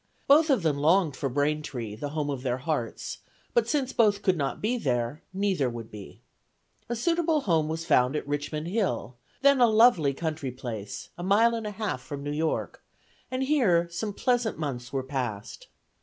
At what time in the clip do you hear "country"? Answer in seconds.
10.15-10.49